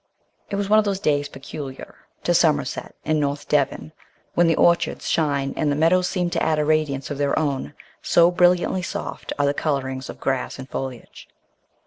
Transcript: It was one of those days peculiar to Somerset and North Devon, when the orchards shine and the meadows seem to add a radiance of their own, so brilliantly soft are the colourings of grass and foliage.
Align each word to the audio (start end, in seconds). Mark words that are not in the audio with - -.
It 0.49 0.55
was 0.55 0.67
one 0.67 0.79
of 0.79 0.85
those 0.85 0.99
days 0.99 1.29
peculiar 1.29 1.93
to 2.23 2.33
Somerset 2.33 2.95
and 3.05 3.19
North 3.19 3.47
Devon, 3.47 3.91
when 4.33 4.47
the 4.47 4.55
orchards 4.55 5.07
shine 5.07 5.53
and 5.55 5.71
the 5.71 5.75
meadows 5.75 6.07
seem 6.09 6.31
to 6.31 6.41
add 6.41 6.57
a 6.57 6.65
radiance 6.65 7.11
of 7.11 7.19
their 7.19 7.37
own, 7.37 7.75
so 8.01 8.31
brilliantly 8.31 8.81
soft 8.81 9.31
are 9.37 9.45
the 9.45 9.53
colourings 9.53 10.09
of 10.09 10.19
grass 10.19 10.57
and 10.57 10.67
foliage. 10.67 11.27